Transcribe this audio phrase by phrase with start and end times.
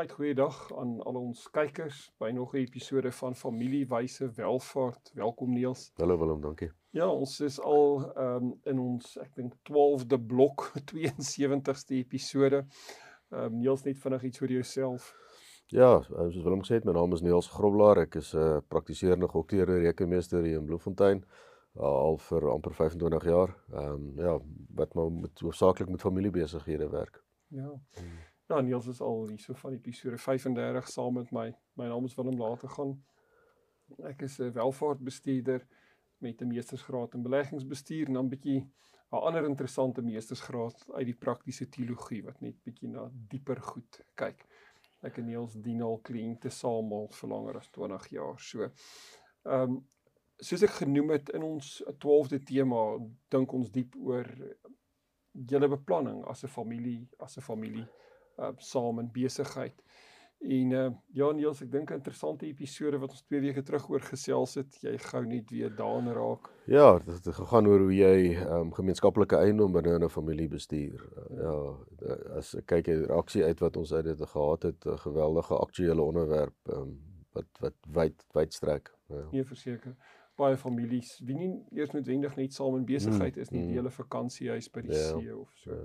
[0.00, 5.10] Right, goeiedag aan al ons kykers by nog 'n episode van Familiewyse Welvaart.
[5.14, 5.92] Welkom Niels.
[5.96, 6.70] Hallo Willem, dankie.
[6.90, 10.72] Ja, ons is al ehm um, in ons ek dink 12de blok,
[11.32, 12.64] 72ste episode.
[13.28, 15.12] Ehm um, Niels net vinnig iets oor jouself.
[15.66, 17.98] Ja, soos Willem gesê het, my naam is Niels Groblaar.
[17.98, 21.24] Ek is 'n uh, praktiserende geokteerde rekenmeester hier in Bloemfontein
[21.76, 23.56] uh, al vir amper 25 jaar.
[23.72, 24.40] Ehm um, ja,
[24.74, 27.22] wat maar met hoofsaaklik met familiebesighede werk.
[27.48, 27.68] Ja.
[27.68, 28.29] Hmm.
[28.50, 31.52] Ja, Niels is al hier so van episode 35 saam met my.
[31.78, 32.96] My naam is Willem Later gaan.
[34.08, 35.66] Ek is 'n welvaartbestuurder
[36.18, 38.58] met 'n meestersgraad in beleggingsbestuur en dan 'n bietjie
[39.12, 44.44] 'n ander interessante meestersgraad uit die praktiese teologie wat net bietjie na dieper goed kyk.
[45.02, 48.40] Ek en Niels dien al kliënte saam al vir langer as 20 jaar.
[48.40, 49.86] So ehm um,
[50.38, 52.98] soos ek genoem het in ons 12de tema,
[53.28, 54.26] dink ons diep oor
[55.32, 57.86] julle beplanning as 'n familie, as 'n familie
[58.38, 59.82] uh, saam in besigheid.
[60.40, 64.00] En uh, ja Niels, ek dink 'n interessante episode wat ons 2 weke terug oor
[64.00, 64.78] gesels het.
[64.80, 66.48] Jy gou net weer daan raak.
[66.64, 71.04] Ja, dit het gegaan oor hoe jy um, gemeenskaplike eiendom binne 'n familie bestuur.
[71.30, 74.98] Uh, ja, as ek kyk die reaksie uit wat ons uit dit gehad het, 'n
[74.98, 76.96] geweldige aktuele onderwerp um,
[77.32, 78.94] wat wat wyd wyd strek.
[79.08, 79.28] Ja.
[79.32, 79.96] Nee, verseker
[80.40, 83.90] baie families wie nie eers noodwendig net saam in besigheid is nie, mm, die hele
[83.90, 85.70] vakansiehuis by die ja, see of so.
[85.70, 85.84] Ja.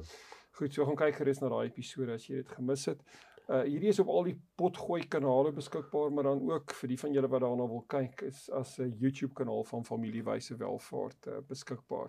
[0.56, 3.02] Goed, so gaan kyk gerus na daai episode as jy dit gemis het.
[3.46, 7.18] Uh hierdie is op al die potgooi kanale beskikbaar, maar dan ook vir die van
[7.18, 12.08] julle wat daarna wil kyk is as 'n YouTube kanaal van Familiewyse Welvaart uh, beskikbaar.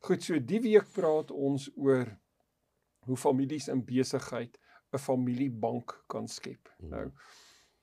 [0.00, 2.08] Goed, so die week praat ons oor
[3.04, 4.58] hoe families in besigheid
[4.92, 6.72] 'n familiebank kan skep.
[6.78, 6.88] Hmm.
[6.88, 7.12] Nou,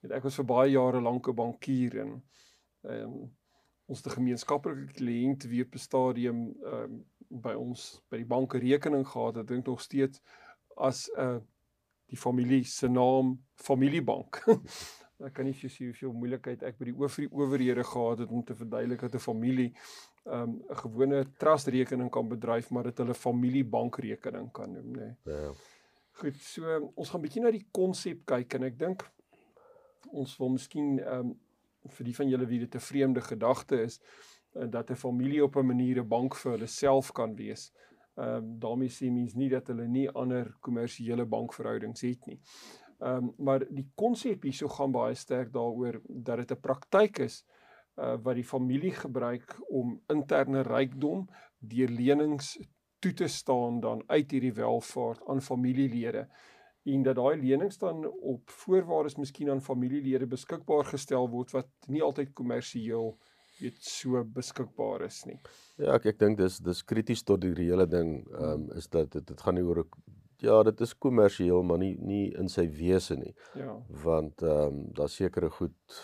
[0.02, 2.24] weet ek was vir baie jare lank 'n bankier en
[2.90, 3.32] ehm um,
[3.86, 8.60] ons te gemeenskaplike kliënt wie op 'n stadium ehm um, by ons by die banke
[8.60, 10.22] rekening gehad het, dink nog steeds
[10.76, 11.40] as 'n uh,
[12.12, 14.44] die familie se naam familiebank.
[15.26, 18.44] ek kan nie vir jou hoeveel moeilikheid ek by die oor owerhede gehad het om
[18.44, 19.74] te verduidelik dat 'n familie
[20.26, 25.16] 'n um, gewone trust rekening kan bedryf, maar dit hulle familiebank rekening kan noem, nê.
[25.24, 25.34] Nee.
[25.34, 25.54] Ja.
[26.12, 29.12] Goed, so ons gaan bietjie na die konsep kyk en ek dink
[30.12, 31.40] ons wil miskien ehm um,
[31.82, 34.00] vir die van julle wie dit 'n vreemde gedagte is,
[34.52, 37.72] dat 'n familie op 'n manier 'n bank vir hulle self kan wees.
[38.16, 42.40] Ehm um, daarmee sê mens nie dat hulle nie ander kommersiële bankverhoudings het nie.
[43.00, 47.46] Ehm um, maar die konsep hierso gaan baie sterk daaroor dat dit 'n praktyk is
[47.96, 51.28] uh wat die familie gebruik om interne rykdom
[51.60, 52.60] deur lenings
[53.00, 56.28] toe te staan dan uit hierdie welvaart aan familielede
[56.84, 62.02] en dat daai lenings dan op voorwaardes miskien aan familielede beskikbaar gestel word wat nie
[62.02, 63.18] altyd kommersieel
[63.62, 65.40] weet so beskikbaar is nie.
[65.78, 69.12] Ja, ek ek dink dis dis krities tot die hele ding ehm um, is dat
[69.12, 69.86] dit dit gaan nie oor
[70.42, 73.34] ja, dit is kommersieel maar nie nie in sy wese nie.
[73.58, 73.76] Ja.
[74.04, 75.98] Want ehm um, daar sekerre goed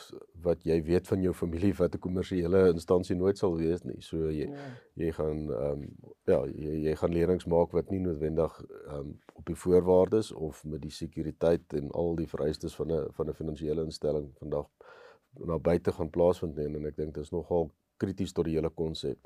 [0.45, 4.01] wat jy weet van jou familie wat 'n kommersiële instansie nooit sal wees nie.
[4.01, 4.67] So jy ja.
[4.93, 9.17] jy gaan ehm um, ja, jy jy gaan leerings maak wat nie noodwendig ehm um,
[9.33, 13.33] op die voorwaardes of met die sekuriteit en al die vereistes van 'n van 'n
[13.33, 14.69] finansiële instelling vandag
[15.45, 18.69] na buite gaan plaasvind nie en ek dink dit is nogal krities tot die hele
[18.69, 19.17] konsep.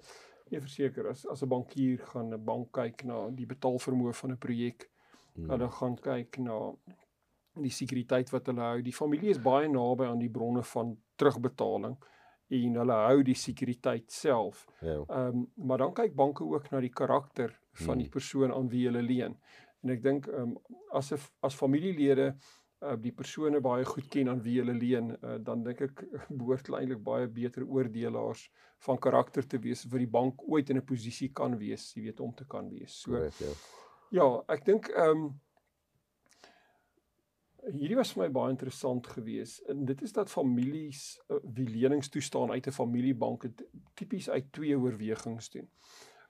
[0.51, 4.38] Nee, verseker as as 'n bankier gaan 'n bank kyk na die betaalvermoë van 'n
[4.38, 4.89] projek,
[5.35, 5.49] hmm.
[5.49, 6.57] hulle gaan kyk na
[7.55, 8.81] die sekuriteit wat hulle hou.
[8.81, 11.97] Die familie is baie naby aan die bronne van terugbetaling
[12.49, 14.67] en hulle hou die sekuriteit self.
[14.81, 14.88] Ja.
[14.88, 15.28] Ehm ja.
[15.28, 18.11] um, maar dan kyk banke ook na die karakter van die hmm.
[18.11, 19.38] persoon aan wie hulle leen.
[19.83, 20.57] En ek dink ehm um,
[20.91, 22.35] as 'n as familielede
[22.81, 26.03] uh, die persone baie goed ken aan wie hulle leen, uh, dan dink ek
[26.39, 28.47] behoort eintlik baie beter oordelaars
[28.85, 32.19] van karakter te wees vir die bank ooit in 'n posisie kan wees, jy weet
[32.19, 33.01] om te kan wees.
[33.03, 33.53] So right, ja.
[34.11, 35.31] ja, ek dink ehm um,
[37.61, 39.61] hierdie was vir my baie interessant geweest.
[39.69, 43.45] En dit is dat families uh, wie lenings toestaan uit 'n familiebank
[43.93, 45.69] tipies uit twee oorwegings doen.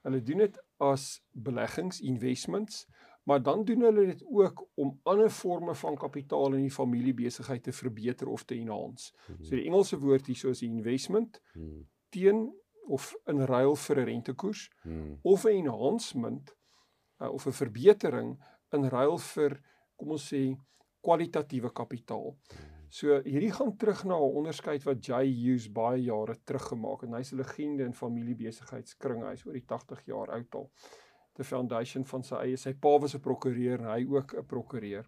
[0.04, 2.88] Hulle doen dit as beleggings, investments
[3.23, 7.71] maar dan doen hulle dit ook om ander forme van kapitaal in die familiebesigheid te
[7.71, 9.13] verbeter of te enhance.
[9.25, 9.44] Hmm.
[9.44, 11.88] So die Engelse woord hier is investment hmm.
[12.09, 12.50] teen
[12.88, 15.19] of in ruil vir 'n rentekoers hmm.
[15.21, 16.56] of 'n enhancement
[17.21, 18.35] uh, of 'n verbetering
[18.71, 19.62] in ruil vir
[19.95, 20.57] kom ons sê
[21.01, 22.35] kwalitatiewe kapitaal.
[22.91, 27.13] So hierdie gaan terug na 'n onderskeid wat Jay Hughes baie jare terug gemaak het.
[27.15, 29.29] Hy's 'n legende in familiebesigheidsskringe.
[29.29, 30.71] Hy's oor die 80 jaar oud al.
[31.33, 35.06] The foundation van sy eie sy pa was 'n prokureur en hy ook 'n prokureur.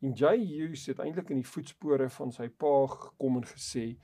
[0.00, 3.96] En Jay Hughes het eintlik in die voetspore van sy pa gekom en gesê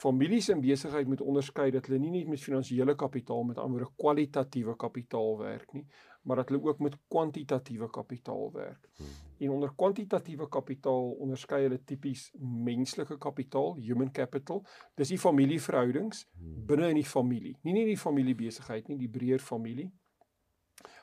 [0.00, 4.76] families in besigheid moet onderskei dat hulle nie net met finansiële kapitaal met ander kwalitatiewe
[4.80, 5.84] kapitaal werk nie,
[6.24, 8.88] maar dat hulle ook met kwantitatiewe kapitaal werk.
[8.96, 9.12] Hmm.
[9.44, 14.64] En onder kwantitatiewe kapitaal onderskei hulle tipies menslike kapitaal, human capital.
[14.96, 16.66] Dis die familieverhoudings hmm.
[16.66, 17.56] binne in die familie.
[17.62, 19.90] Nie net die familiebesigheid nie, die breër familie.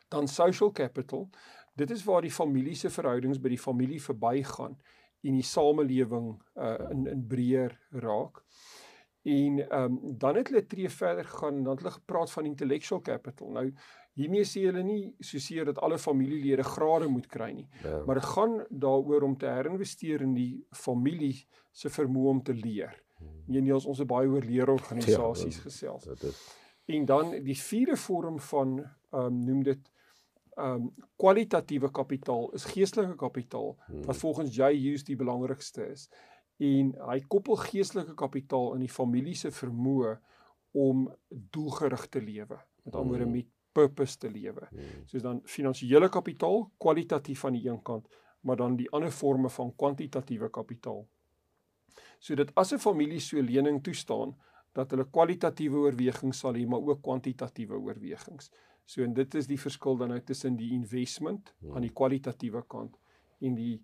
[0.07, 1.29] Dan social capital.
[1.75, 4.77] Dit is waar die familie se verhoudings by die familie verbygaan
[5.21, 8.43] en die samelewing uh, in in breër raak.
[9.27, 12.45] En ehm um, dan het hulle tree verder gegaan en dan het hulle gepraat van
[12.45, 13.49] intellectual capital.
[13.51, 13.73] Nou
[14.13, 17.67] hiermee sê hulle nie soseer dat alle familielede grade moet kry nie.
[17.83, 18.03] Ja.
[18.05, 22.95] Maar dit gaan daaroor om te herinvesteer in die familie se vermoë om te leer.
[23.17, 23.43] Hmm.
[23.45, 26.03] Nee, nie ons 'n baie oor leerorganisasies ja, gesels.
[26.03, 26.41] Dit is.
[26.85, 29.91] En dan die vierde vorm van ehm um, noem dit
[30.57, 34.05] ehm um, kwalitatiewe kapitaal is geestelike kapitaal hmm.
[34.05, 36.07] wat volgens Jay Hughes die belangrikste is
[36.57, 40.15] en hy koppel geestelike kapitaal in die familie se vermoë
[40.77, 43.31] om doelgerig te lewe met ander woorde mm.
[43.31, 45.03] met purpose te lewe mm.
[45.11, 48.09] soos dan finansiële kapitaal kwalitatief aan die een kant
[48.41, 51.05] maar dan die ander forme van kwantitatiewe kapitaal
[52.19, 54.35] sodat as 'n familie so lening toestaan
[54.73, 58.51] dat hulle kwalitatiewe oorwegings sal hê maar ook kwantitatiewe oorwegings
[58.87, 62.95] so en dit is die verskil dan nou tussen die investment aan die kwalitatiewe kant
[63.43, 63.75] en die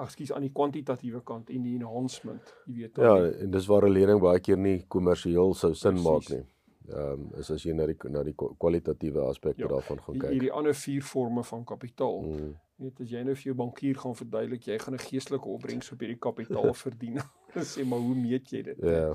[0.00, 2.98] ekskuus aan die kwantitatiewe kant en die enhancement, jy weet.
[3.02, 3.14] Ja,
[3.44, 6.08] en dis waar 'n lening baie keer nie kommersieel sou sin Precies.
[6.08, 6.44] maak nie.
[6.84, 10.30] Ehm um, is as jy na die na die kwalitatiewe aspekte ja, daarvan gaan kyk.
[10.30, 12.22] Hierdie ander vier forme van kapitaal.
[12.22, 12.50] Mm.
[12.76, 15.92] Jy weet as jy nou vir jou bankier gaan verduidelik, jy gaan 'n geestelike opbrengs
[15.92, 17.20] op hierdie kapitaal verdien.
[17.54, 18.78] sê maar hoe meet jy dit?
[18.82, 19.14] Ja.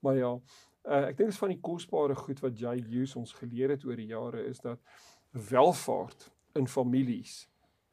[0.00, 0.38] Maar ja,
[0.88, 3.96] uh, ek dink is van die kosbare goed wat jy Hughes ons geleer het oor
[3.96, 4.80] die jare is dat
[5.32, 7.44] welvaart in families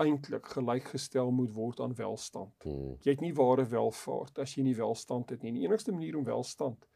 [0.02, 2.54] eintlik gelykgestel moet word aan welstand.
[2.66, 2.96] Hmm.
[3.06, 5.54] Jy het nie ware welvaart as jy nie welstand het nie.
[5.54, 6.88] Die enigste manier om welstand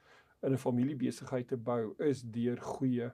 [0.41, 3.11] in 'n familiebesigheid te bou is deur goeie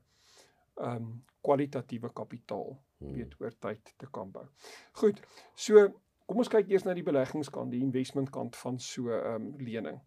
[0.75, 3.13] ehm um, kwalitatiewe kapitaal hmm.
[3.13, 4.45] weet oor tyd te kan bou.
[4.93, 5.21] Goed.
[5.55, 5.89] So,
[6.25, 9.63] kom ons kyk eers na die beleggingskant, die investment kant van so 'n um, ehm,
[9.63, 9.99] lening.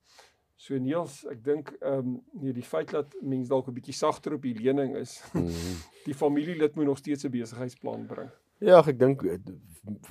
[0.57, 4.37] So Niels, ek dink ehm um, nee die feit dat mense dalk 'n bietjie sagter
[4.37, 5.21] op die lening is.
[5.33, 5.51] Hmm.
[6.09, 8.31] die familielid moet nog steeds 'n besigheidsplan bring.
[8.63, 9.39] Ja, ek dink eh,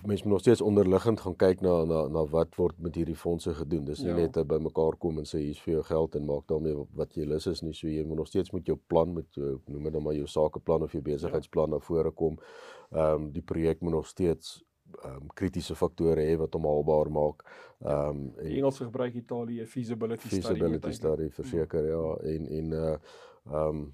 [0.05, 3.53] mense moet nog steeds onderliggend gaan kyk na na na wat word met hierdie fondse
[3.53, 3.85] gedoen.
[3.85, 4.15] Dis nie ja.
[4.15, 7.25] net by mekaar kom en sê hier's vir jou geld en maak daarmee wat jy
[7.25, 7.73] lus is nie.
[7.73, 10.27] So jy moet nog steeds met jou plan met jou noem dit dan maar jou
[10.27, 11.75] sakeplan of jou besigheidsplan ja.
[11.77, 12.37] na vore kom.
[12.91, 14.59] Ehm um, die projek moet nog steeds
[15.05, 17.43] um, kritiese faktore hê wat hom haalbaar maak.
[17.83, 20.41] Ehm um, en Engels gebruik Italië feasibility study.
[20.41, 22.05] Feasibility study verseker ja.
[22.35, 22.95] en en uh
[23.51, 23.93] ehm um,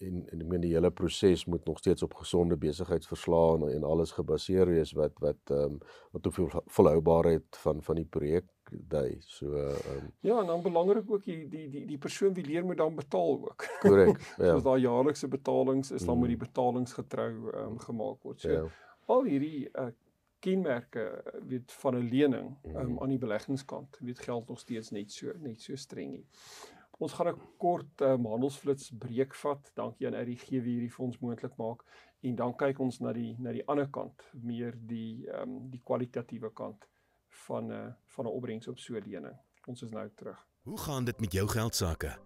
[0.00, 3.84] en en ek meen die hele proses moet nog steeds op gesonde besigheidsverslae en, en
[3.88, 5.80] alles gebaseer wees wat wat ehm um,
[6.12, 9.16] wat hoeveel volhoubaarheid van van die projek dui.
[9.20, 12.64] So ehm um, Ja, en dan belangrik ook die die die die persoon wie leer
[12.64, 13.66] moet dan betaal ook.
[13.84, 14.34] Korrek.
[14.36, 14.58] Ja.
[14.58, 16.46] so daar jaarlikse betalings is dan moet die mm.
[16.46, 18.40] betalings getrou ehm um, gemaak word.
[18.40, 18.66] So ja.
[19.06, 19.92] al hierdie uh,
[20.46, 21.04] kenmerke
[21.50, 22.98] weet van 'n lening um, mm.
[23.02, 26.26] aan die beleggingskant weet geld nog steeds net so net so streng nie.
[26.98, 29.70] Ons gaan 'n kort um, handelsflits breek vat.
[29.74, 31.82] Dankie aan RGG wie hierdie fonds moontlik maak
[32.20, 35.82] en dan kyk ons na die na die ander kant, meer die ehm um, die
[35.84, 36.88] kwalitatiewe kant
[37.46, 39.36] van 'n uh, van 'n opbrengs op so 'n lening.
[39.66, 40.46] Ons is nou terug.
[40.62, 42.25] Hoe gaan dit met jou geld sake?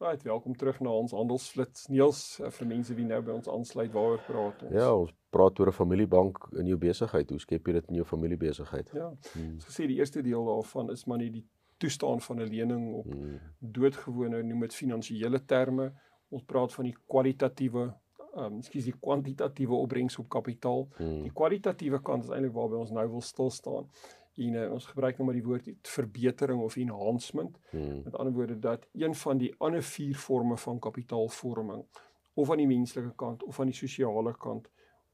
[0.00, 1.88] Right, welkom terug na ons handelsflits.
[1.90, 4.74] Niels, eh, vir mense wie nou by ons aansluit, waaroor praat ons?
[4.76, 7.30] Ja, ons praat oor 'n familiebank in jou besigheid.
[7.30, 8.90] Hoe skep jy dit in jou familiebesigheid?
[8.94, 9.08] Ja.
[9.32, 9.58] Hmm.
[9.58, 11.44] Soos gesê, die eerste deel daarvan is maar net die
[11.78, 13.40] toestaan van 'n lening op hmm.
[13.58, 15.92] doodgewone, noem dit finansiële terme.
[16.28, 17.94] Ons praat van die kwalitatiewe
[18.36, 20.88] ehm um, ekskuus die kwantitatiewe opbrengs op kapitaal.
[20.96, 21.22] Hmm.
[21.22, 23.88] Die kwalitatiewe kant is eintlik waarby ons nou wil stil staan
[24.38, 27.58] en uh, ons gebruik nou maar die woord verbetering of enhancement.
[27.70, 28.02] Hmm.
[28.04, 31.84] Met ander woorde dat een van die ander vier forme van kapitaalvorming
[32.34, 34.68] of aan die menslike kant of aan die sosiale kant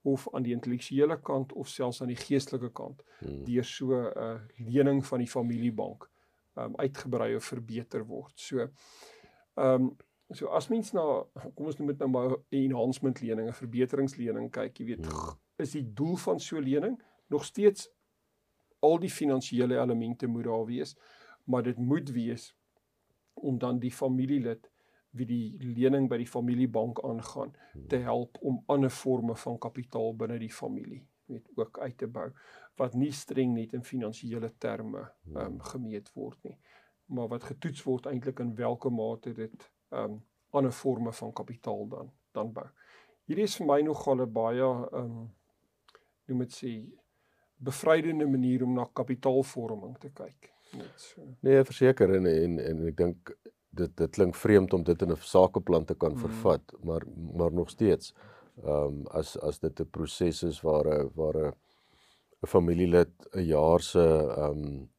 [0.04, 3.44] of aan die intellektuele kant of selfs aan die geestelike kant hmm.
[3.44, 6.10] deur so 'n uh, lening van die familiebank
[6.54, 8.32] um uitgebrei of verbeter word.
[8.34, 8.68] So
[9.54, 9.96] um
[10.30, 14.50] so as mens na kom ons noem dit nou maar 'n enhancement lening, 'n verbeteringslening
[14.50, 15.38] kyk, jy weet, hmm.
[15.56, 17.88] is die doel van so 'n lening nog steeds
[18.86, 20.94] al die finansiële elemente moet daar wees,
[21.44, 22.52] maar dit moet wees
[23.34, 24.70] om dan die familielid
[25.14, 27.52] wie die lening by die familiebank aangaan
[27.88, 32.26] te help om ander forme van kapitaal binne die familie weet ook uit te bou
[32.80, 36.58] wat nie streng net in finansiële terme um, gemeet word nie
[37.06, 40.22] maar wat getoets word eintlik in watter mate dit um
[40.54, 42.66] ander forme van kapitaal dan dan bou.
[43.26, 44.68] Hierdie is vir my nogal 'n baie
[45.00, 45.34] um
[46.26, 46.72] noem dit sê
[47.56, 50.52] bevrydende manier om na kapitaalvorming te kyk.
[50.76, 51.22] Net so.
[51.40, 53.34] Nee, verseker en en en ek dink
[53.74, 56.18] dit dit klink vreemd om dit in 'n sakeplan te kan mm.
[56.18, 57.02] vervat, maar
[57.38, 58.14] maar nog steeds
[58.62, 61.52] ehm um, as as dit 'n proses is waar 'n waar 'n
[62.42, 64.04] 'n familielid 'n jaar se
[64.36, 64.90] ehm um,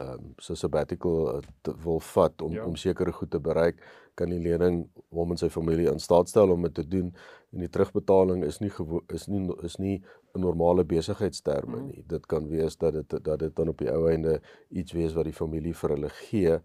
[0.00, 2.64] um, so sabbatical uh, wil vat om ja.
[2.66, 3.82] om sekere goed te bereik,
[4.18, 4.80] kan die lening
[5.14, 7.12] hom en sy familie in staat stel om dit te doen
[7.52, 8.72] en die terugbetaling is nie
[9.14, 10.02] is nie is nie
[10.34, 11.86] 'n normale besigheidsterme mm.
[11.86, 12.02] nie.
[12.06, 15.24] Dit kan wees dat dit dat dit dan op die ou einde iets wees wat
[15.24, 16.58] die familie vir hulle gee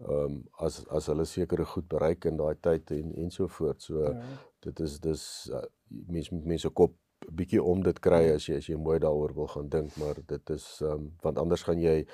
[0.00, 3.82] ehm um, as as hulle sekere goed bereik in daai tyd en en so voort.
[3.82, 4.14] So ja.
[4.60, 6.94] dit is dis uh, mense mense kop
[7.28, 10.50] bietjie om dit kry as jy as jy mooi daaroor wil gaan dink, maar dit
[10.50, 12.06] is ehm um, want anders gaan jy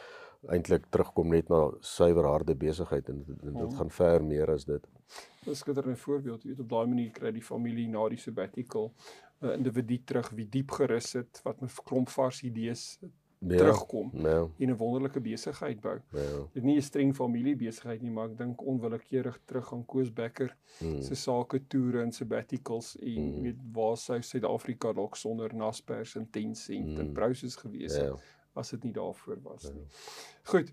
[0.53, 3.77] eintlik terugkom net na suiwer harde besigheid en, en dit oh.
[3.79, 4.89] gaan ver meer as dit.
[5.47, 8.93] Dis skitter 'n voorbeeld, jy weet op daai manier kry die familie na die sabbatical
[9.43, 12.99] 'n uh, individu terug wie diep gerus het wat met klomp vars idees
[13.39, 14.49] ja, terugkom ja.
[14.59, 16.01] en 'n wonderlike besigheid bou.
[16.11, 16.47] Ja.
[16.53, 20.57] Dit nie 'n streng familie besigheid nie, maar ek dink onwillekeurig terug aan Koos Becker
[20.79, 21.03] hmm.
[21.03, 23.43] se sake toere en sabbaticals en hmm.
[23.43, 27.01] weet waar sou Suid-Afrika dalk sonder Naspers en Tencent hmm.
[27.01, 28.05] en Prosus gewees het.
[28.05, 28.17] Ja
[28.57, 29.87] as dit nie daarvoor was nie.
[30.53, 30.73] Goed.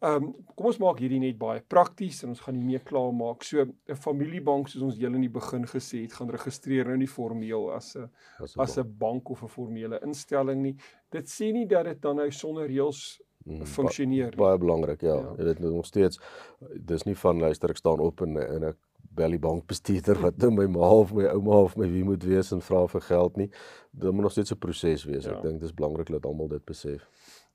[0.00, 3.12] Ehm um, kom ons maak hierdie net baie prakties en ons gaan nie meer klaar
[3.12, 3.42] maak.
[3.44, 7.08] So 'n familiebank soos ons julle in die begin gesê het, gaan registreer nou nie
[7.08, 8.08] formeel as 'n
[8.56, 10.76] as 'n bank of 'n formele instelling nie.
[11.10, 13.20] Dit sê nie dat dit dan nou sonder reëls
[13.64, 14.36] funksioneer nie.
[14.36, 15.16] Baie belangrik, ja.
[15.16, 15.34] ja.
[15.44, 16.20] Dit is nog steeds
[16.74, 18.76] dis nie van luister ek staan op en en ek
[19.16, 22.52] bel die bankbestuurder wat nou my ma of my ouma of my wie moet wees
[22.54, 23.48] en vra vir geld nie.
[23.90, 25.24] Dit moet nog steeds 'n proses wees.
[25.24, 25.36] Ja.
[25.36, 27.08] Ek dink dis belangrik dat almal dit besef.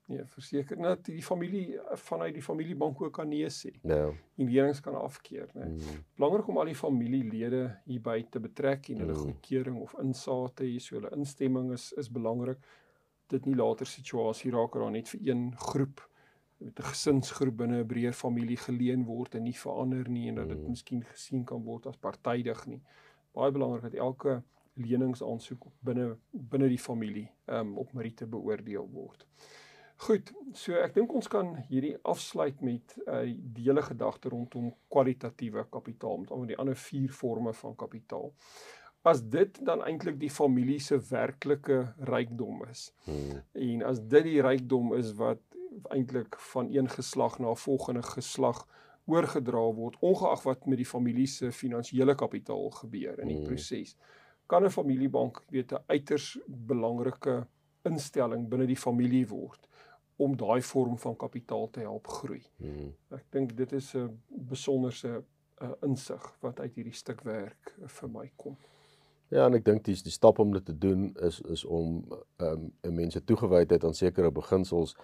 [0.06, 3.72] Ja, verseker net die familie vanuit die familiebank ook kan nee sê.
[3.82, 4.04] Ja.
[4.38, 5.66] En lenings kan afkeer, né.
[5.66, 6.02] Mm.
[6.14, 9.24] Belangrik om al die familielede hierby te betrek en hulle mm.
[9.24, 12.62] goedkeuring of insate hier so hulle instemming is is belangrik.
[13.26, 16.04] Dit nie later situasie raak waar net vir een groep
[16.62, 20.48] met 'n gesinsgroep binne 'n breër familie geleen word en nie verander nie en dat
[20.48, 20.70] dit mm.
[20.70, 22.82] miskien gesien kan word as partydig nie.
[23.34, 24.42] Baie belangrik dat elke
[24.74, 29.26] leningsaansoek binne binne die familie um op meriete beoordeel word.
[29.96, 33.22] Goed, so ek dink ons kan hierdie afsluit met 'n uh,
[33.56, 38.32] die hele gedagte rondom kwalitatiewe kapitaal met al die ander vier forme van kapitaal.
[39.02, 42.92] As dit dan eintlik die familie se werklike rykdom is.
[43.04, 43.40] Hmm.
[43.52, 45.40] En as dit die rykdom is wat
[45.88, 48.66] eintlik van een geslag na volgende geslag
[49.06, 53.44] oorgedra word ongeag wat met die familie se finansiële kapitaal gebeur in die mm.
[53.44, 53.96] proses.
[54.46, 57.46] Kan 'n familiebank weet 'n uiters belangrike
[57.82, 59.68] instelling binne die familie word
[60.16, 62.42] om daai vorm van kapitaal te help groei.
[62.56, 62.92] Mm.
[63.14, 65.22] Ek dink dit is 'n besonderse
[65.62, 68.56] uh, insig wat uit hierdie stuk werk uh, vir my kom.
[69.28, 72.04] Ja, en ek dink die die stap om dit te doen is is om
[72.36, 74.96] ehm um, mense toegewydheid aan sekere beginsels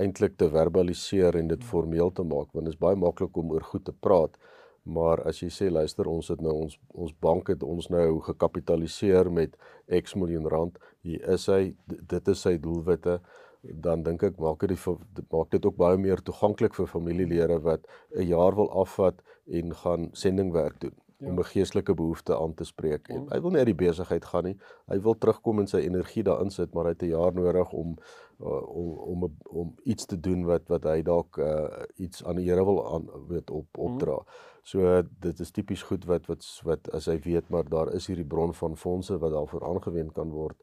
[0.00, 3.64] eintlik te verbaliseer en dit formeel te maak want dit is baie maklik om oor
[3.72, 4.36] goed te praat
[4.82, 9.30] maar as jy sê luister ons het nou ons ons bank het ons nou gekapitaliseer
[9.30, 9.56] met
[10.00, 13.18] X miljoen rand hier is hy dit is sy doelwitte
[13.60, 14.86] dan dink ek maak dit
[15.30, 17.86] maak dit ook baie meer toeganklik vir familielede wat
[18.16, 21.28] 'n jaar wil afvat en gaan sendingwerk doen ja.
[21.28, 23.08] om 'n geestelike behoefte aan te spreek.
[23.08, 24.56] En hy wil nie uit die besigheid gaan nie.
[24.86, 27.96] Hy wil terugkom en sy energie daarin sit, maar hy het 'n jaar nodig om
[28.40, 32.48] uh, om om om iets te doen wat wat hy dalk uh, iets aan die
[32.48, 34.16] Here wil aan weet op opdra.
[34.16, 34.24] Mm.
[34.62, 38.06] So uh, dit is tipies goed wat wat wat as hy weet maar daar is
[38.06, 40.56] hierdie bron van fondse wat daarvoor aangewend kan word.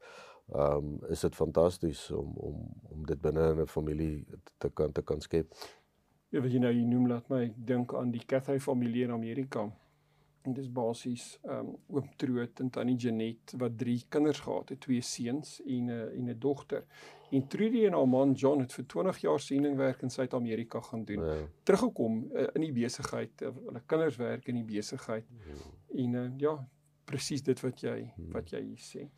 [0.47, 4.25] Ehm um, is dit fantasties om om om dit binne 'n familie
[4.57, 5.53] te kan te kan skep.
[6.29, 9.71] Ja, wat jy nou jy noem laat my dink aan die Cathay familie in Amerika.
[10.41, 14.79] En dis basies ehm um, oom Troot en tannie Janet wat drie kinders gehad het,
[14.79, 16.85] twee seuns en 'n uh, en 'n dogter.
[17.31, 21.23] En Trudy en haar man John het vir 20 jaar sendingwerk in Suid-Amerika gaan doen.
[21.25, 21.35] Ja.
[21.63, 25.25] Teruggekom uh, in die besigheid, uh, hulle kinders werk in die besigheid.
[25.29, 25.53] Ja.
[25.95, 26.67] En uh, ja,
[27.05, 28.31] presies dit wat jy hmm.
[28.31, 29.09] wat jy sê.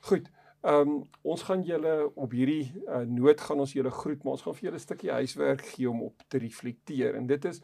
[0.00, 0.30] Goed.
[0.62, 4.42] Ehm um, ons gaan julle op hierdie uh, noot gaan ons julle groet, maar ons
[4.42, 7.14] gaan vir julle 'n stukkie huiswerk gee om op te reflekteer.
[7.14, 7.60] En dit is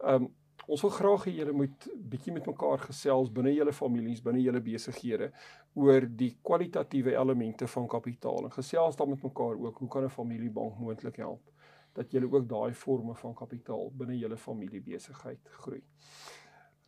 [0.00, 0.34] ehm um,
[0.66, 4.60] ons wil graag hê julle moet bietjie met mekaar gesels binne julle families, binne julle
[4.60, 5.30] besighede
[5.74, 8.44] oor die kwalitatiewe elemente van kapitaal.
[8.44, 11.52] En gesels dan met mekaar ook hoe kan 'n familiebank moontlik help
[11.92, 15.82] dat julle ook daai forme van kapitaal binne julle familiebesigheid groei.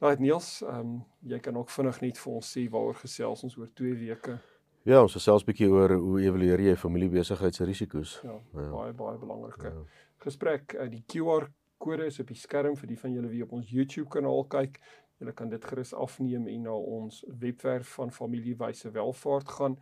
[0.00, 3.56] Right Niels, ehm um, jy kan ook vinnig net vir ons sê waaroor gesels ons
[3.56, 4.38] oor 2 weke.
[4.86, 8.20] Ja, ons gesels 'n bietjie oor hoe evalueer jy familiebesigheid se risiko's.
[8.22, 9.82] Ja, ja, baie baie belangrike ja.
[10.22, 10.74] gesprek.
[10.74, 13.70] Uh, die QR kode is op die skerm vir die van julle wie op ons
[13.70, 14.80] YouTube kanaal kyk.
[15.18, 19.76] Julle kan dit gerus afneem en na ons webwerf van familiewyse welvaart gaan.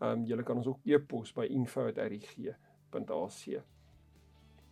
[0.00, 3.62] Ehm um, julle kan ons ook e-pos by info@rg.ac.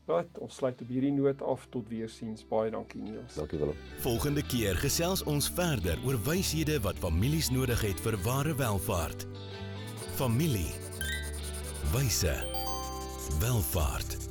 [0.09, 2.49] Right, ons sluit op hierdie noot af tot weer siens.
[2.49, 3.35] Baie dankie Niels.
[3.35, 3.77] Dankie Willem.
[4.01, 9.27] Volgende keer gesels ons verder oor wyshede wat families nodig het vir ware welvaart.
[10.19, 10.73] Familie.
[11.93, 12.43] Wyse.
[13.41, 14.28] Welvaart.